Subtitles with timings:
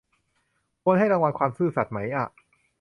[0.83, 2.27] ควรให้รางวัลความซื่อสัตย์ไหมอะ